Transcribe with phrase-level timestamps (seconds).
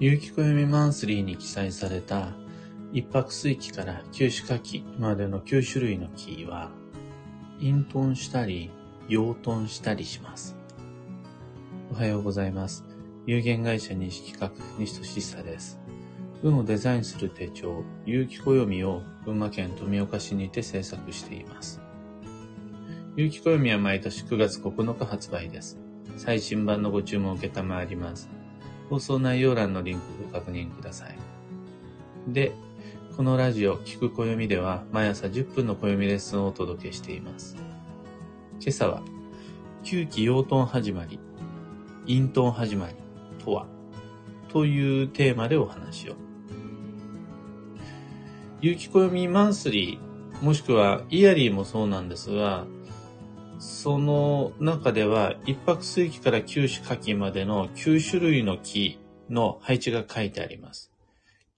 [0.00, 2.28] 有機暦マンスリーに記載された
[2.90, 6.70] 一泊水期から九種夏季までの9種類の木は、
[7.58, 8.70] 陰遁したり、
[9.08, 10.56] 陽遁したりします。
[11.92, 12.86] おはようございます。
[13.26, 15.78] 有限会社西企画西俊久です。
[16.42, 21.78] 運をデザインする手帳、有機暦を群馬県富岡市にて制作しています。
[23.16, 25.78] 有機暦は毎年9月9日発売です。
[26.16, 28.39] 最新版のご注文を受けたまわります。
[28.90, 31.16] 放送内容欄のリンクご確認ください。
[32.26, 32.52] で、
[33.16, 37.54] このラジオ、聞く暦では毎朝10分の暦レッスンをお届けしています。
[38.58, 39.02] 今朝は、
[39.84, 41.20] 旧期養豚始まり、
[42.04, 42.94] 陰豚始まり
[43.44, 43.66] とは、
[44.48, 46.16] というテーマでお話を。
[48.60, 52.66] 有機暦マンスリー、もしくはイヤリーもそうなんですが、
[53.60, 60.90] その中では、一泊水期から九種夏季までの9種類の木の配置が書いてあります。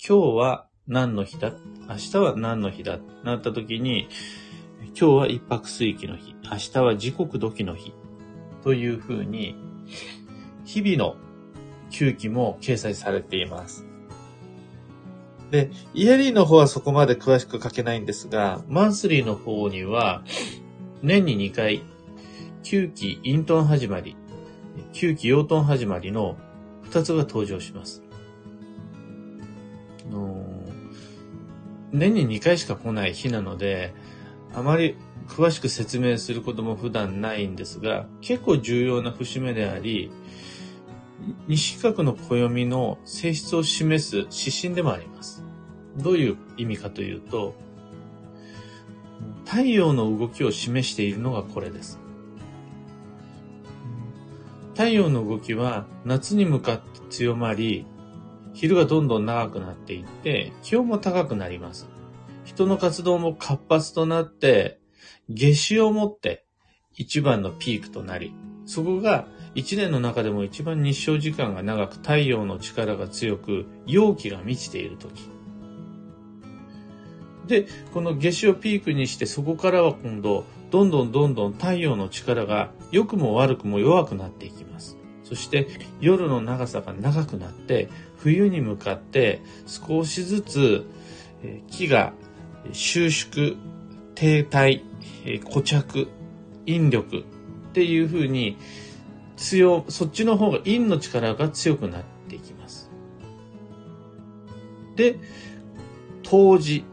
[0.04, 1.52] 今日は何の日だ？
[1.88, 2.98] 明日は何の日だ？
[3.22, 4.08] なった時に、
[4.86, 7.94] 今日は一泊水期の日、明日は時刻土の日
[8.64, 9.54] というふうに、
[10.64, 11.16] 日々の
[11.92, 13.86] 休期も掲載されています。
[15.52, 20.24] で、イヤリーの方はそこまで詳しく書けないんですが、マンスリーの方には、
[21.02, 21.82] 年に2回
[22.62, 24.16] 9期イントン始まり、
[24.92, 26.36] 9期養豚始まりの
[26.84, 28.04] 2つが登場します。
[31.92, 33.92] 年に2回しか来ない日なので、
[34.54, 40.10] あまり詳しく説明することも普段ないんですが、結構重要な節目であり、
[41.48, 45.44] 西角の暦の性質を示す指針でもあります。
[45.96, 47.54] どういう意味かというと、
[49.44, 51.98] 太陽の動きを示しているのがこれです。
[54.72, 57.86] 太陽の動きは夏に向かって強まり、
[58.54, 61.88] 昼がどんどん長くなっていって、気温も高くなります。
[62.44, 64.80] 人の活動も活発となって、
[65.28, 66.44] 夏至をもって
[66.94, 68.34] 一番のピークとなり、
[68.66, 75.28] そこが一年の中でも一番日照時間が長く太陽の力が強く、陽気が満ちている時。
[77.46, 84.96] で、この夏至をピークにしてそこからは今度、どんどんどんどん太陽の力が良くも悪くも弱くなっていきます。
[85.24, 85.66] そして
[86.00, 87.88] 夜の長さが長くなって
[88.18, 90.86] 冬に向かって少しずつ
[91.70, 92.12] 木が
[92.72, 93.56] 収縮、
[94.14, 94.82] 停滞、
[95.44, 96.08] 固着、
[96.66, 97.22] 引力っ
[97.72, 98.56] ていうふうに
[99.36, 102.90] 強、そっちの方が陰の力が強くなっていきます。
[104.96, 105.18] で、
[106.22, 106.84] 冬至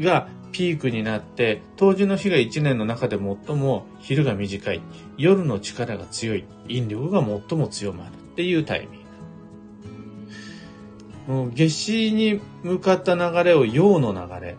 [0.00, 4.80] がピークになって、冬至の日が1年の中で最も昼が短い、
[5.16, 9.00] 夜の力が強い、引力が最も強まるっていうタイミン
[11.26, 11.34] グ。
[11.34, 14.56] もう夏至に向かった流れを陽の流れ、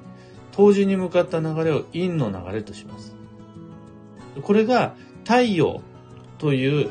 [0.56, 3.16] 冬至に向かった流れを陰の流れとします。
[4.42, 5.82] これが太陽
[6.38, 6.90] という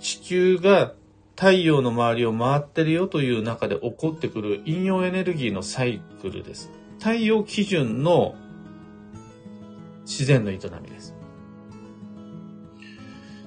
[0.00, 0.92] 地球が
[1.36, 6.70] 太陽の周りを回ってるよという中で起こってくる陰陽エネルギーのサイクルです。
[6.98, 8.34] 太陽基準の
[10.04, 11.14] 自然の営みです。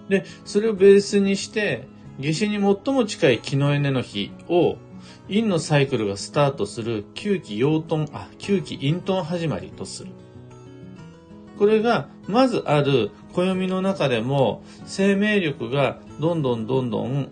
[0.09, 1.87] で、それをベースにして、
[2.19, 4.77] 夏至に最も近い木のエネの日を、
[5.27, 10.11] 陰のサイクルがスタートする9期陽遁、あ、9期陰遁始まりとする。
[11.57, 17.31] これが、まずある暦の中でも、生命力がどんどんどんどん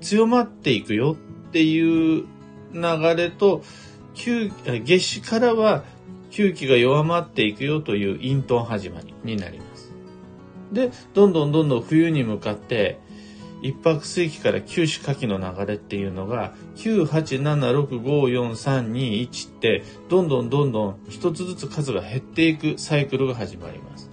[0.00, 1.16] 強まっていくよ
[1.48, 2.26] っていう
[2.74, 3.62] 流れと、
[4.14, 5.84] 夏至からは
[6.30, 9.92] 吸気が弱まっていくよという陰遁始まりになります。
[10.72, 12.98] で、どんどんどんどん冬に向かって、
[13.62, 24.10] 一泊水期から九種夏季の流れっていうのが、9、8、7、6、5、4、3、2、1って、どんどんどんどん一つずつ数が減っていくサイクルが始まります。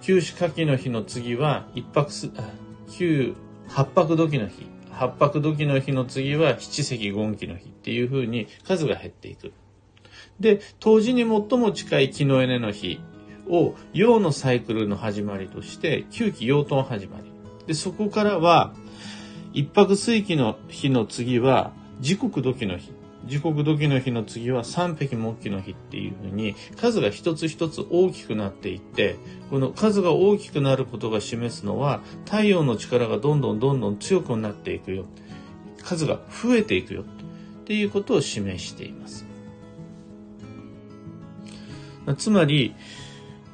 [0.00, 2.30] 九種夏季の日の次は、一泊す、
[2.90, 3.34] 九、
[3.68, 4.66] 八泊時の日。
[4.98, 9.52] 八白土器の日の次は七石権期の日っていう風に数が減っていく。
[10.40, 13.00] で、冬至に最も近い木のエネの日
[13.48, 17.30] を陽のサイクルの始まりとして、9期陽遁始まり。
[17.68, 18.74] で、そこからは、
[19.52, 22.97] 一泊水期の日の次は、時刻土器の日。
[23.24, 29.16] 時刻時の日の次は三匹木器の日っていうふうに数が一つ一つ大きくなっていって
[29.50, 35.04] この数が大きくなることが示すのは太陽の力がどんどんどんどん強くなっていくよ。
[35.82, 37.02] 数が増えていくよ。
[37.02, 37.04] っ
[37.64, 39.26] ていうことを示しています。
[42.16, 42.74] つまり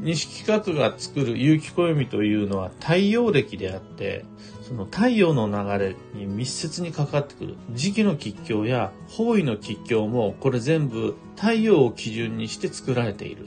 [0.00, 4.24] 西企画が作る有機暦というのは太陽暦であって、
[4.62, 7.54] その太陽の流れに密接にかかってくる。
[7.72, 13.46] 時期の吉凶や方位の吉凶もこれ全部太陽を基準にして作られている。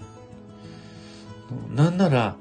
[1.74, 2.36] なんなら、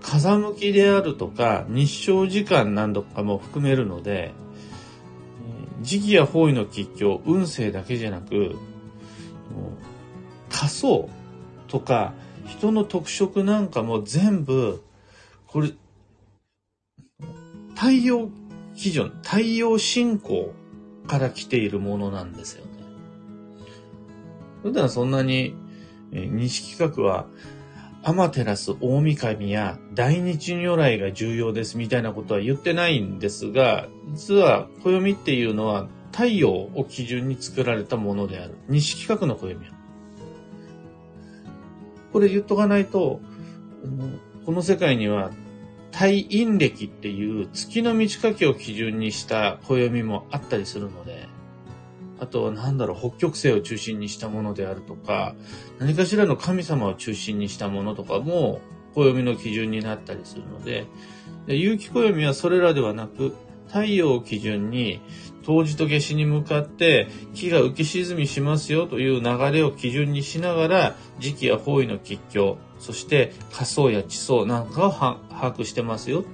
[0.00, 4.32] 風向きであるとか日照時間何度かも含めるので、
[5.80, 8.56] 時期や方位の吉凶、運勢だけじゃなく、
[10.48, 11.08] 仮想
[11.68, 12.14] とか
[12.62, 14.84] 人の特色なんかも全部、
[15.48, 15.72] これ、
[17.74, 18.28] 太陽
[18.76, 20.54] 基準、太陽信仰
[21.08, 22.70] から来ているものなんですよね。
[24.62, 25.56] 普段そんなに、
[26.12, 27.26] え西企画は、
[28.04, 38.54] アマテラス大神や大日如来が重要ですみたいなことは言ってないんですが、実は暦っていうのは太陽を基準に作られたものである。
[38.68, 39.81] 西企画の暦は。
[42.12, 43.20] これ言っとかないと、
[44.44, 45.30] この世界には
[45.92, 51.28] 太陰暦っていう月の満ち欠けを基準にした暦もあったりするので、
[52.18, 55.34] あとは何だろう、北極星を中心にしたものであるとか、
[55.78, 58.60] 何かしらの神様を中心にしたものとかも、
[58.94, 60.86] 暦の基準になったりするので、
[61.46, 63.34] で有機暦はそれらではなく、
[63.66, 65.00] 太陽を基準に
[65.42, 75.18] 冬至と夏至に向かって木が浮き沈みしますよという流れを基準にしながら時期や方位の吉凶、そして仮想や地層なんかを把
[75.54, 76.24] 握してますよっ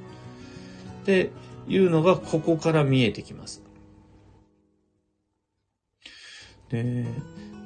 [1.04, 1.30] て
[1.68, 3.62] いうのがここから見えてきます。
[6.70, 7.06] で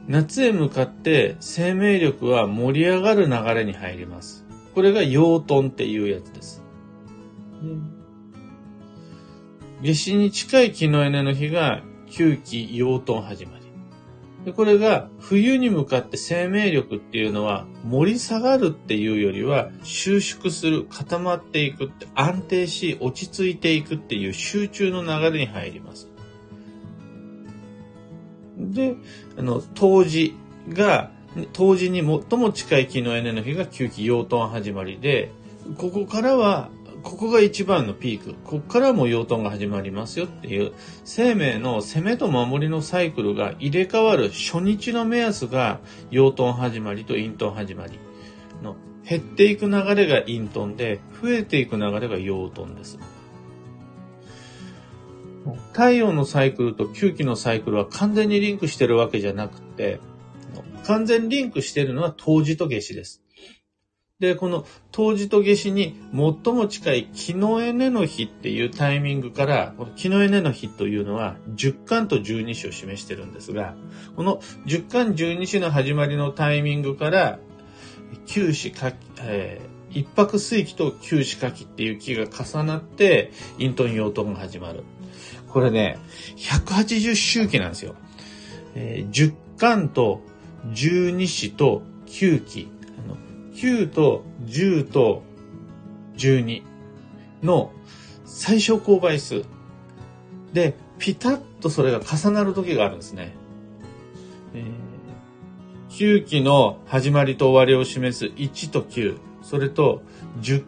[0.07, 4.45] 夏へ向かって生命力は盛り上がる流れに入ります。
[4.75, 6.63] これが養豚っていうやつです。
[9.83, 13.63] 夏至に近い木の稲の日が9期養豚始まり。
[14.45, 26.09] でこれが冬に向かって生命力っていうのは盛り下がるっていうよりは収縮する、固まっていくって、安定し落ち着いていくっていう集中の流れに入ります。
[28.57, 28.95] で、
[29.37, 30.35] あの、冬至
[30.69, 31.11] が、
[31.53, 35.33] 冬至に最も近い木の稲の日が9期養豚始まりで、
[35.79, 36.71] ここからは
[37.03, 38.35] ここが一番のピーク。
[38.45, 40.73] ここからも養豚が始まりますよっていう、
[41.05, 47.99] 生命の攻めと守りのサイクルが入れ替わる初日の目安が養豚始まりと陰豚始まり
[48.63, 52.99] の、減っていく流れが陰豚で、増えていく流れが養豚です。
[55.73, 60.01] 太陽のサイクルと吸気のサイクルは完全にリンクしてるわけじゃなくて、
[60.85, 63.22] 完全リンクしてるのは冬至と夏至です。
[64.23, 73.75] で、この冬至と夏至に最も近い木のエネの日っていうタイミングから、この木のエネの日というのは10巻と12子を示してるんですが、
[74.15, 77.41] この10巻12子の始まりのタイミングから、
[78.27, 78.93] 九子か、
[79.23, 84.85] えー、一泊水期と九子夏季っていう木が重なって、イントン養豚が始まる。
[85.49, 85.99] これね、
[86.37, 87.97] 180周期なんですよ。
[88.77, 90.21] えー、10巻と
[90.69, 92.69] 12子と9期。
[93.55, 95.23] 9と10と
[96.17, 96.63] 12
[97.43, 97.73] の
[98.25, 99.45] 最小公倍数。
[100.53, 103.35] で、ピタッとそれが重なる時があるんですね。
[104.55, 110.03] えー、9期の始まりと終わりを示す1と9、それと
[110.41, 110.65] 10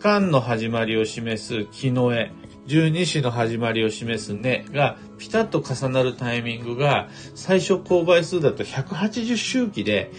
[0.00, 2.32] 巻の始まりを示す木の絵、
[2.66, 10.10] 十二支の始まりを示すねがピタッと重なるタイミングが最初公倍数だと180周期で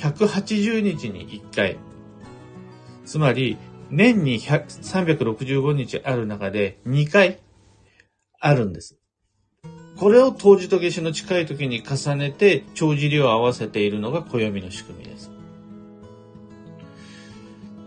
[0.00, 1.78] 180日に1回。
[3.04, 3.58] つまり、
[3.90, 7.40] 年に365日ある中で2回
[8.38, 8.96] あるんです。
[9.96, 15.30] これを当時と夏至の近い時に重ねて帳尻を合わせているのが暦の仕組みです。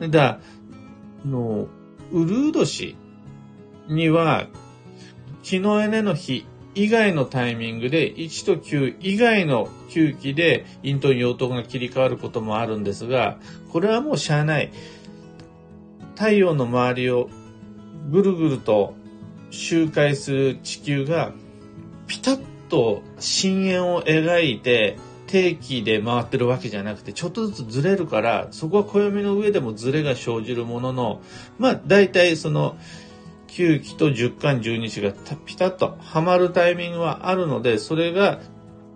[0.10, 0.39] だ、
[1.25, 1.67] の、
[2.12, 2.96] ウルード氏
[3.88, 4.48] には、
[5.41, 13.38] 木のエネの日以外のタイミングで1と9以外の9期で陰と陽とが切り替わることもあるんですが、
[13.72, 14.72] これはもうしゃあない。
[16.15, 17.30] 太陽の周りを
[18.10, 18.94] ぐるぐると
[19.50, 21.32] 周回する地球が
[22.08, 31.22] ピタッと深淵を描いて定期で回ってるわけじゃなくてちょっとずつずれるからそこは暦の上でもずれが生じるものの
[31.58, 32.77] まあ大体その
[33.53, 35.13] 9期と10巻12子が
[35.45, 38.39] ピタッとはまるタイミングはあるので、それが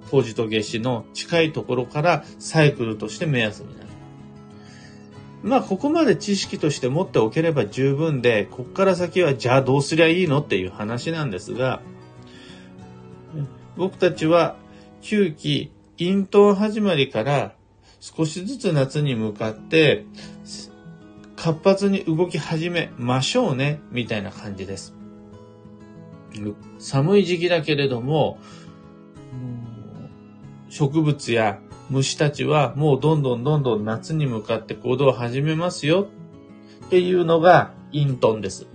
[0.09, 3.87] 冬至と夏至の近いところからサイクルとして目安になる。
[5.43, 11.81] まあ、ここまで知識として持っておければ十分で、こっから先はじゃあどうすりゃいいのっていう話なんですが、
[13.75, 14.55] 僕たちは
[15.03, 17.53] 9期、陰頭始まりから
[17.99, 20.05] 少しずつ夏に向かって
[21.37, 24.95] 活発に動き始めましょうね、みたいな感じです。
[26.79, 28.39] 寒い時期だけれども、
[30.69, 36.07] 植物や虫たちはもうどんどんどんどん夏に向かって行動を始めますよ
[36.85, 38.67] っていうのがイントンです。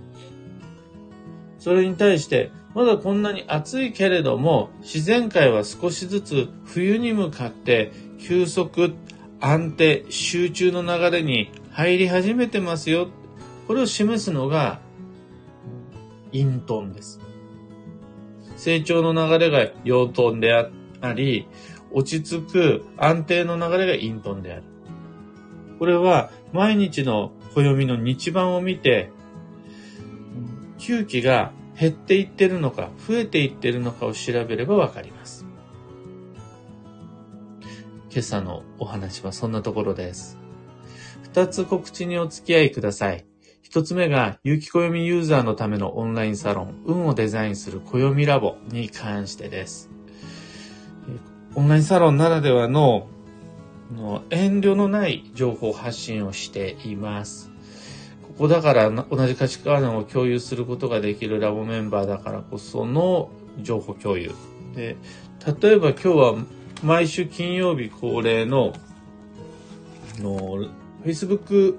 [1.59, 8.93] それに対して、まだこんなに暑いけれども、自然界は少しずつ冬に向かって休息、
[9.41, 13.07] 安定、集中の流れに入り始めてますよ。
[13.67, 14.79] これを示すのが、
[16.31, 17.19] イントンです。
[18.55, 20.69] 成長の流れが陽トンであ
[21.13, 21.47] り、
[21.91, 24.63] 落ち着く安定の流れがイントンである。
[25.79, 29.11] これは毎日の暦の日番を見て、
[30.77, 35.45] 吸気が減っていってるのか、増えていってるのかを調べればわかります。
[38.11, 40.42] 今朝のお話はそんなところです。
[41.33, 43.25] 二つ告知にお付き合いください。
[43.63, 49.89] 一つ目が、有機暦ユーザーのためのオンラインサロン、運をデザインする暦ラボに関してです。
[51.55, 53.07] オンラインサロンならではの
[53.95, 57.49] の遠慮のない情報発信をしています。
[58.21, 64.29] ここだから同じ価値観を共有することができるラボメンバーだからこその情報共有。
[64.75, 64.97] で、
[65.61, 66.35] 例えば今日は
[66.83, 68.73] 毎週金曜日恒例の
[70.19, 71.77] の Facebook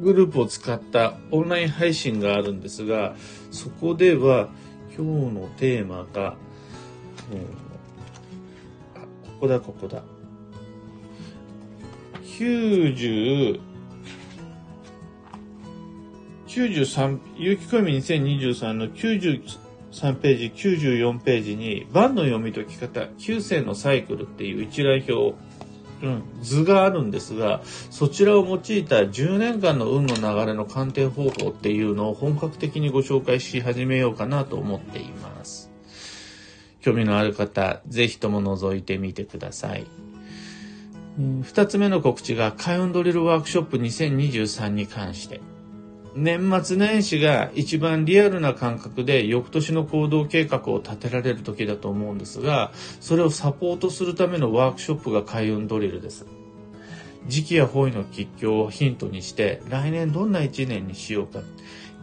[0.00, 3.14] グループを使ったオンライン配信があるんですが、
[3.50, 4.48] そこでは
[4.96, 6.36] 今日のテーマが、
[8.94, 10.02] あここだ、ここだ。
[12.38, 13.60] 90、
[16.46, 25.34] 93、有機暦2023の93ページ、94ページに、番の読み解き方、9世のサイクルっていう一覧表、
[26.02, 35.70] うん、図があるんですが、そちらを用いた10年間の運の流れの鑑定方法っていうのを本格的にご紹介し始めようかなと思っています。
[36.80, 39.86] 興味のある方、ぜひとも覗いてみてください。
[41.18, 45.40] 2つ目の告知が、開運ドリルワークショップ2023に関して。
[46.16, 56.26] 年末年始が一番リアルな感覚で翌年の行動計画を立てられる時だと思うんですが、それをサポートするためのワークショップが開運ドリルです。
[57.28, 61.40] 時期や方位の吉凶をヒントにして、来年どんな一年にしようか。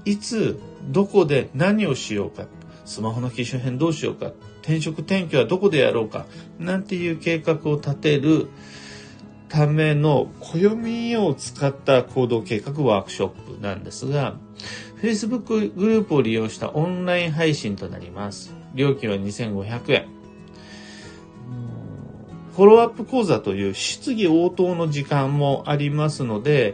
[0.05, 2.45] いつ、どこで何をしようか。
[2.85, 4.31] スマホの機種変どうしようか。
[4.61, 6.27] 転職転居はどこでやろうか。
[6.59, 8.47] なんていう計画を立てる
[9.53, 14.33] ための暦を使った行動計画ワークショップなんですが、
[14.99, 18.51] Facebook グループを利用したオンライン配信となります。
[18.73, 20.07] 料金は2500円。
[22.55, 26.73] フォローアップ講座という質疑応答の時間もありますので、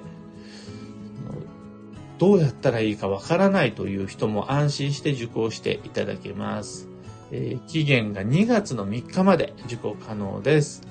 [2.18, 6.89] どうやったらいいかわからないという人も安心して受講していただけます。
[7.32, 10.82] えー、期限が2月の3日まで受講可能です。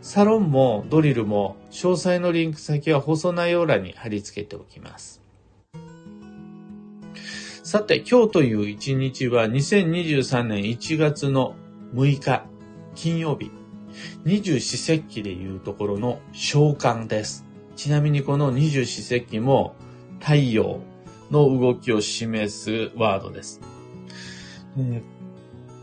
[0.00, 5.20] サロンもドリルも詳細のリンク先は放送内容欄に貼り付けておきます。
[7.62, 11.54] さて、今日という一日は2023年1月の
[11.94, 12.44] 6日
[12.94, 13.50] 金曜日、
[14.24, 17.44] 二十四節気でいうところの召喚です。
[17.76, 19.76] ちなみにこの二十四節気も
[20.18, 20.80] 太陽
[21.30, 23.60] の動きを示すワードです。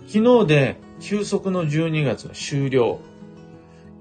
[0.07, 2.99] 昨日で休息の12月は終了。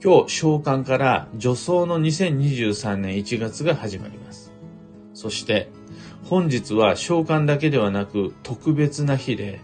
[0.02, 4.52] 今日、召喚から助走の2023年1月が始まります。
[5.14, 5.70] そして、
[6.24, 9.60] 本日は召喚だけではなく特別な日で、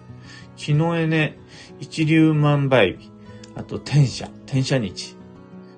[0.57, 1.39] 木のエネ、
[1.79, 3.11] 一粒万倍日、
[3.55, 5.17] あと天赦、天赦日、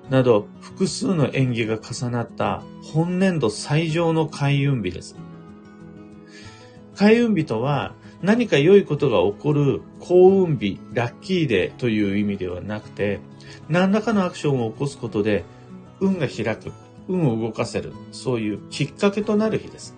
[0.09, 5.17] など複数の縁起が重なった本年度最上の開運日です。
[6.95, 13.19] 開運日とは何か良いことが起こる幸運日、ラッキーデーという意味ではなくて、
[13.67, 15.43] 何らかのアクションを起こすことで、
[15.99, 16.71] 運が開く、
[17.09, 19.93] 運を動かせる、そういうきっかけとなる日です。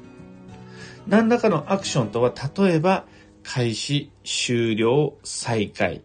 [1.07, 3.05] 何らかのアクションとは、例えば、
[3.43, 6.01] 開始、終了、再開。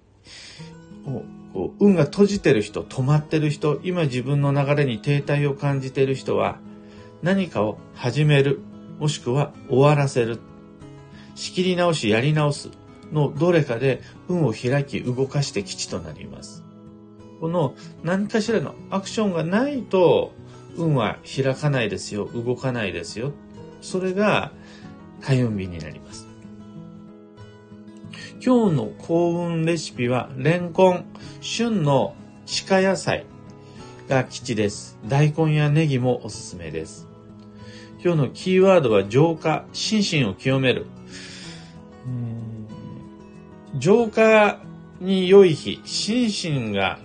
[1.80, 6.58] 運が閉じてる人、止まってる人、今自分の流れに停滞を感じてる人は、
[7.22, 8.60] 何かを始める、
[8.98, 10.38] もしくは終わらせる。
[11.40, 12.68] 仕切り直し、やり直す
[13.12, 16.62] のどれかで運を開き動かして基地となります。
[17.40, 20.32] この何かしらのアクションがないと
[20.76, 23.32] 運は開かないですよ、動かないですよ。
[23.80, 24.52] それが
[25.22, 26.28] 開運日になります。
[28.44, 31.06] 今日の幸運レシピはレンコン、
[31.40, 32.14] 旬の
[32.68, 33.24] 鹿野菜
[34.10, 34.98] が吉です。
[35.08, 37.08] 大根やネギもおすすめです。
[38.04, 40.84] 今日のキーワードは浄化、心身を清める。
[43.80, 44.60] 浄化
[45.00, 46.98] に良い日、心身が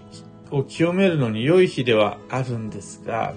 [0.52, 3.34] を清めるのに良い日ではあるんですが、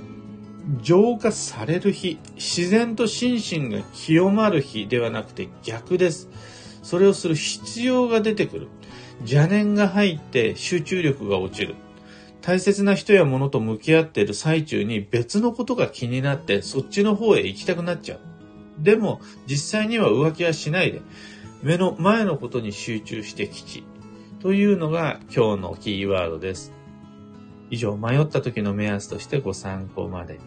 [0.83, 6.29] 浄化される日、自然と心身が清まる日ではなくて逆です。
[6.83, 8.69] それをする必要が出てくる。
[9.21, 11.77] 邪念が入って集中力が落ちる。
[12.43, 18.21] 大切な人や物と向き合っている最中に別のことが気になってそっちの方へ行きたくなっちゃう。
[18.81, 21.03] でも実際には浮気はしないで
[21.63, 23.85] 目の前のことに集中して吉
[24.41, 26.73] というのが今日のキーワードです。
[27.71, 30.39] 以上迷った時の目安としてご参考まで。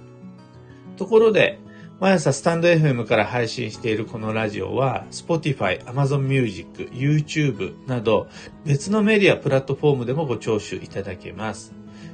[0.96, 1.60] ところで、
[2.00, 8.28] 毎朝スタンド FM から配信しているこのラジオは、Spotify、Amazon Music、YouTube など
[8.66, 11.74] 別のメディア、プラットフォームでもご聴取いただけます。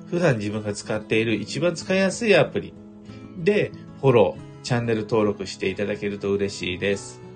[0.09, 2.73] 普段自分が使っている一番使いやすいアプリ
[3.37, 7.26] でフォロー、チャンネル登録していただけると嬉しいです。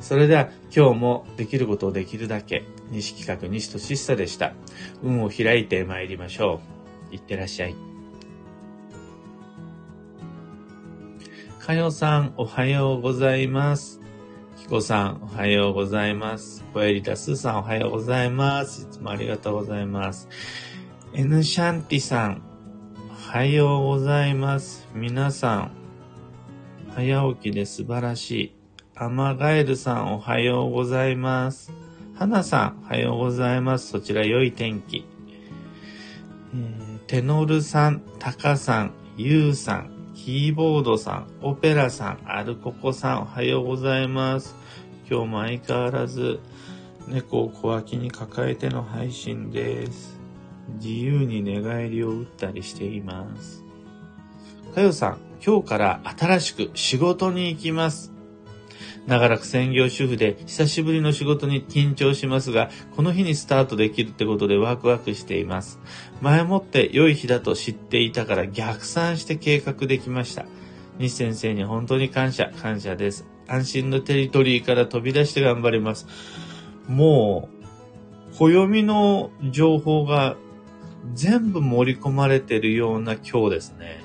[0.00, 4.54] それでは今日もできることをできるだけ、西企画西俊久でした。
[5.02, 6.60] 運を開いて参りましょ
[7.10, 7.14] う。
[7.14, 7.74] いってらっしゃい。
[11.58, 14.00] かよさん、おはようございます。
[14.56, 16.64] きこさん、おはようございます。
[16.72, 18.82] コエリタスーさん、おはようございます。
[18.82, 20.28] いつもありがとうございます。
[21.12, 22.42] エヌシャンティさん、
[23.10, 24.88] おはようございます。
[24.94, 25.70] 皆さん、
[26.94, 28.57] 早起きで素晴らしい。
[29.00, 31.70] アマガエルさん、おはようございます。
[32.16, 33.90] ハナさん、おはようございます。
[33.90, 35.06] そちら良い天気。
[36.52, 44.56] えー、テノルさん、タカさん、ユウさん、キーボードさん、オペラさん、アルココさん、おはようございます。
[45.08, 46.40] 今日も相変わらず
[47.06, 50.18] 猫を小脇に抱えての配信です。
[50.80, 53.62] 自由に寝返りを打ったりしています。
[54.74, 58.17] かよさん、今日から新しく仕事に行きます。
[59.08, 65.80] 長らく専業主婦で久しぶりの仕事に緊張しますが、この日にスタートできるってことでワクワクしています。
[66.20, 70.44] 前もって良い日だと知っていたから逆算して計画できました。
[70.98, 73.26] 西先生に本当に感謝、感謝です。
[73.46, 76.06] 安心のテリトリーから飛び出して頑張ります。
[76.86, 77.48] も
[78.30, 80.36] う、暦の情報が
[81.14, 84.02] 全部盛り込まれてるような今日ですね。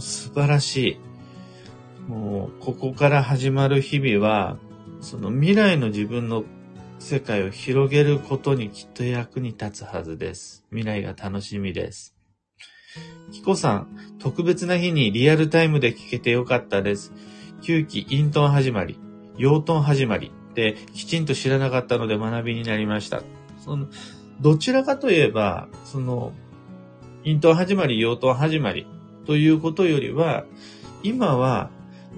[0.00, 1.07] 素晴らしい。
[2.08, 4.56] もう、ここから始まる日々は、
[5.00, 6.44] その未来の自分の
[6.98, 10.64] 世界を広げることにきっと役に立つはずです。
[10.70, 12.16] 未来が楽しみです。
[13.30, 17.12] キコさん、特別な日にリアルタイムで聞けてよかったです。
[17.60, 18.98] 9期イントン始まり、
[19.36, 23.22] 養豚始まりってきちんと知らなかったので学びになりました。
[23.62, 23.86] その
[24.40, 26.32] どちらかといえば、その、
[27.24, 28.86] イントン始まり、養豚始まり
[29.26, 30.46] ということよりは、
[31.02, 31.70] 今は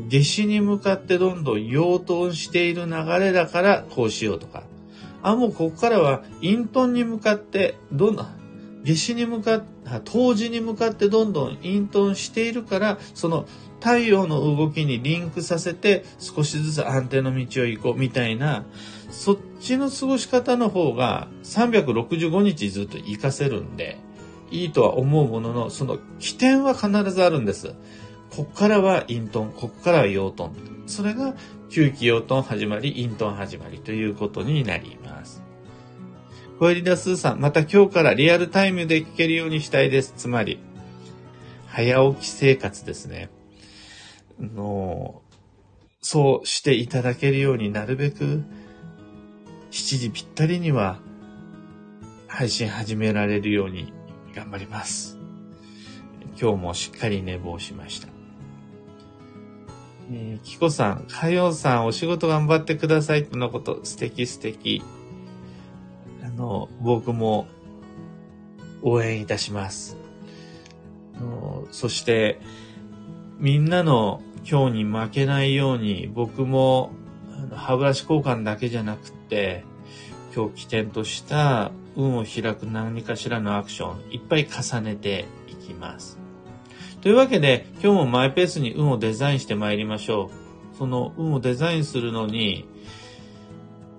[0.09, 4.63] 夏至に向かってどんどん養豚している流れだからこうしようとか、
[5.23, 8.27] あ、もうここからは陰豚に向かってどんどん、
[8.85, 13.47] 夏至に向かって、冬至に向かってどんどん陰豚しているから、その
[13.81, 18.65] 太陽の動きにリンクさせて少しずつ安定の道を行こうみたいな、
[19.11, 23.99] そっちの過ごし方の方が365日ずっと活かせるんで、
[24.51, 27.75] いいとは思うものの、その起点は必ずあるんです。
[28.31, 30.85] こっからはイントン、こっからはヨートン。
[30.87, 31.35] それが
[31.69, 35.43] 旧期ヨートン始まり、イントン始まりということになります。
[36.59, 40.15] 小リダスーさん、また今日からリアルタイムで聞けるようにしたいです。
[40.17, 40.59] つまり、
[41.67, 43.31] 早起き生活ですね。
[44.41, 45.23] の、
[46.03, 48.43] そうしていただけるようになるべく、
[49.71, 50.99] 7時ぴったりには
[52.27, 53.93] 配信始められるように
[54.35, 55.19] 頑張ります。
[56.41, 58.20] 今日もしっかり寝坊しました。
[60.13, 63.27] えー、キコさん、かようさん、お仕事頑張ってください。
[63.27, 64.83] とのこと、素敵素敵。
[66.25, 67.47] あの、僕も
[68.83, 69.97] 応援いたします。
[71.71, 72.41] そして、
[73.39, 76.91] みんなの今日に負けないように、僕も
[77.55, 79.65] 歯ブラシ交換だけじゃなくて、
[80.35, 86.20] 今日起点とした運を開く何かしらのアクション、いっぱい重ねていきます。
[87.01, 90.31] というわけで、今日もマイペースに運をデザインして参りましょ
[90.75, 90.77] う。
[90.77, 92.69] その運をデザインするのに、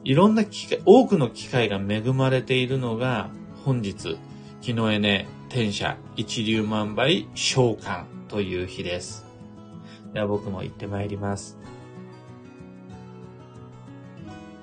[0.03, 3.31] いろんな機会、多くの機会が恵まれているのが、
[3.65, 4.17] 本日、
[4.61, 9.25] 木のエネ、天社、一粒万倍、召喚という日です。
[10.13, 11.57] では僕も行って参ります。